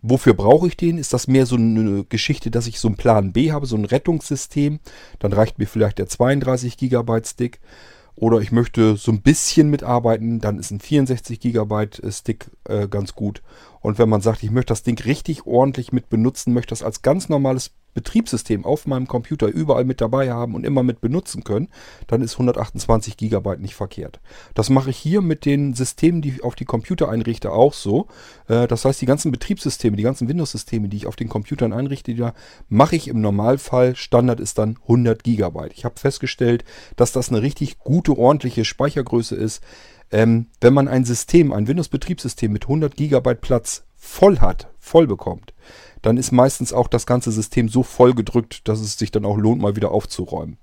[0.00, 0.96] wofür brauche ich den?
[0.96, 3.84] Ist das mehr so eine Geschichte, dass ich so einen Plan B habe, so ein
[3.84, 4.78] Rettungssystem?
[5.18, 7.60] Dann reicht mir vielleicht der 32 GB Stick.
[8.16, 13.14] Oder ich möchte so ein bisschen mitarbeiten, dann ist ein 64 GB Stick äh, ganz
[13.14, 13.42] gut.
[13.80, 17.02] Und wenn man sagt, ich möchte das Ding richtig ordentlich mit benutzen, möchte das als
[17.02, 21.68] ganz normales Betriebssystem auf meinem Computer überall mit dabei haben und immer mit benutzen können,
[22.06, 24.20] dann ist 128 GB nicht verkehrt.
[24.54, 28.06] Das mache ich hier mit den Systemen, die ich auf die Computer einrichte, auch so.
[28.48, 32.14] Äh, das heißt, die ganzen Betriebssysteme, die ganzen Windows-Systeme, die ich auf den Computern einrichte,
[32.14, 32.34] da
[32.68, 35.68] mache ich im Normalfall, Standard ist dann 100 GB.
[35.74, 36.64] Ich habe festgestellt,
[36.96, 39.62] dass das eine richtig gute, ordentliche Speichergröße ist.
[40.12, 45.54] Ähm, wenn man ein System, ein Windows-Betriebssystem mit 100 GB Platz voll hat, voll bekommt,
[46.02, 49.36] dann ist meistens auch das ganze System so voll gedrückt, dass es sich dann auch
[49.36, 50.58] lohnt, mal wieder aufzuräumen.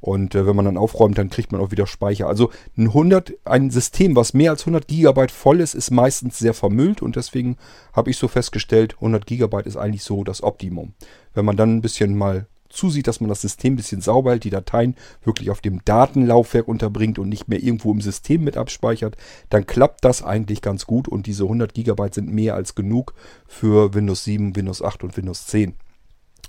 [0.00, 2.26] Und äh, wenn man dann aufräumt, dann kriegt man auch wieder Speicher.
[2.26, 6.52] Also ein 100, ein System, was mehr als 100 GB voll ist, ist meistens sehr
[6.52, 7.56] vermüllt und deswegen
[7.94, 10.92] habe ich so festgestellt, 100 GB ist eigentlich so das Optimum.
[11.32, 14.44] Wenn man dann ein bisschen mal zusieht, dass man das System ein bisschen sauber hält,
[14.44, 19.16] die Dateien wirklich auf dem Datenlaufwerk unterbringt und nicht mehr irgendwo im System mit abspeichert,
[19.50, 23.14] dann klappt das eigentlich ganz gut und diese 100 GB sind mehr als genug
[23.46, 25.74] für Windows 7, Windows 8 und Windows 10.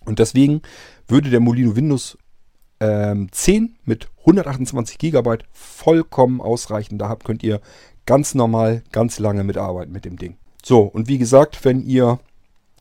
[0.05, 0.61] Und deswegen
[1.07, 2.17] würde der Molino Windows
[2.79, 6.97] ähm, 10 mit 128 GB vollkommen ausreichen.
[6.97, 7.61] Da könnt ihr
[8.05, 10.37] ganz normal, ganz lange mitarbeiten mit dem Ding.
[10.63, 12.19] So, und wie gesagt, wenn ihr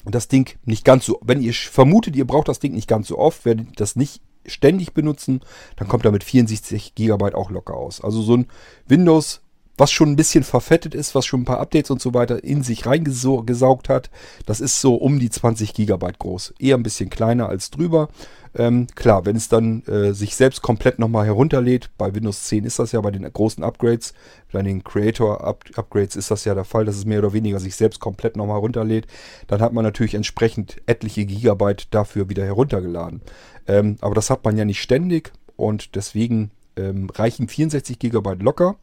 [0.05, 3.19] das Ding nicht ganz so, wenn ihr vermutet, ihr braucht das Ding nicht ganz so
[3.19, 5.41] oft, werdet das nicht ständig benutzen,
[5.77, 8.03] dann kommt damit 64 GB auch locker aus.
[8.03, 8.47] Also so ein
[8.87, 9.41] Windows,
[9.77, 12.63] was schon ein bisschen verfettet ist, was schon ein paar Updates und so weiter in
[12.63, 14.11] sich reingesaugt hat,
[14.47, 16.55] das ist so um die 20 GB groß.
[16.59, 18.09] Eher ein bisschen kleiner als drüber.
[18.57, 22.79] Ähm, klar, wenn es dann äh, sich selbst komplett nochmal herunterlädt, bei Windows 10 ist
[22.79, 24.15] das ja bei den großen Upgrades,
[24.53, 27.99] bei den Creator-Upgrades ist das ja der Fall, dass es mehr oder weniger sich selbst
[27.99, 29.09] komplett nochmal herunterlädt.
[29.49, 33.23] Dann hat man natürlich entsprechend etliche Gigabyte dafür wieder heruntergeladen.
[33.67, 38.77] Ähm, aber das hat man ja nicht ständig und deswegen ähm, reichen 64 Gigabyte locker.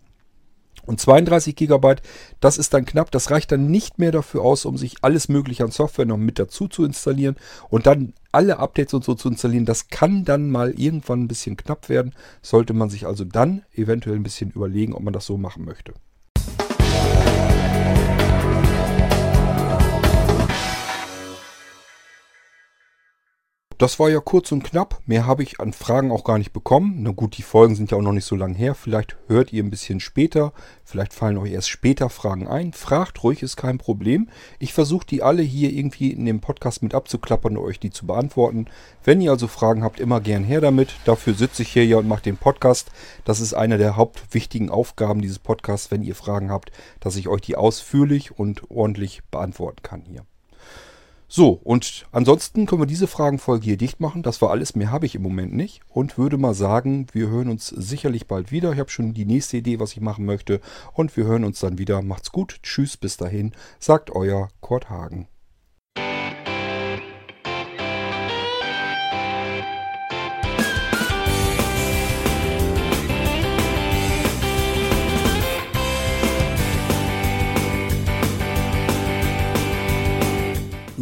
[0.85, 1.95] Und 32 GB,
[2.39, 5.63] das ist dann knapp, das reicht dann nicht mehr dafür aus, um sich alles mögliche
[5.63, 7.35] an Software noch mit dazu zu installieren
[7.69, 9.65] und dann alle Updates und so zu installieren.
[9.65, 14.15] Das kann dann mal irgendwann ein bisschen knapp werden, sollte man sich also dann eventuell
[14.15, 15.93] ein bisschen überlegen, ob man das so machen möchte.
[23.81, 25.01] Das war ja kurz und knapp.
[25.07, 26.97] Mehr habe ich an Fragen auch gar nicht bekommen.
[26.99, 28.75] Na gut, die Folgen sind ja auch noch nicht so lange her.
[28.75, 30.53] Vielleicht hört ihr ein bisschen später.
[30.85, 32.73] Vielleicht fallen euch erst später Fragen ein.
[32.73, 34.29] Fragt ruhig, ist kein Problem.
[34.59, 38.05] Ich versuche die alle hier irgendwie in dem Podcast mit abzuklappern und euch die zu
[38.05, 38.67] beantworten.
[39.03, 40.93] Wenn ihr also Fragen habt, immer gern her damit.
[41.05, 42.91] Dafür sitze ich hier ja und mache den Podcast.
[43.25, 47.41] Das ist eine der hauptwichtigen Aufgaben dieses Podcasts, wenn ihr Fragen habt, dass ich euch
[47.41, 50.23] die ausführlich und ordentlich beantworten kann hier.
[51.33, 54.21] So, und ansonsten können wir diese Fragenfolge hier dicht machen.
[54.21, 55.79] Das war alles, mehr habe ich im Moment nicht.
[55.87, 58.73] Und würde mal sagen, wir hören uns sicherlich bald wieder.
[58.73, 60.59] Ich habe schon die nächste Idee, was ich machen möchte.
[60.91, 62.01] Und wir hören uns dann wieder.
[62.01, 62.59] Macht's gut.
[62.63, 63.53] Tschüss, bis dahin.
[63.79, 65.29] Sagt euer Kurt Hagen.